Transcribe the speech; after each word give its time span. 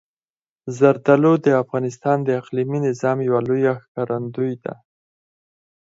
زردالو 0.77 1.33
د 1.45 1.47
افغانستان 1.63 2.17
د 2.23 2.29
اقلیمي 2.39 2.79
نظام 2.87 3.17
یوه 3.27 3.41
لویه 3.47 3.73
ښکارندوی 3.83 4.53
ده. 4.63 4.73